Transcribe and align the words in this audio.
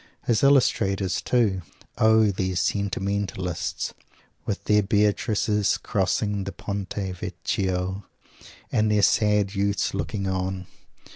His 0.25 0.41
illustrators, 0.41 1.21
too! 1.21 1.61
O 1.99 2.31
these 2.31 2.59
sentimentalists, 2.59 3.93
with 4.47 4.63
their 4.63 4.81
Beatrices 4.81 5.77
crossing 5.77 6.43
the 6.45 6.51
Ponte 6.51 6.95
Vecchio, 7.19 8.03
and 8.71 8.89
their 8.91 9.03
sad 9.03 9.53
youths 9.53 9.93
looking 9.93 10.27
on! 10.27 10.65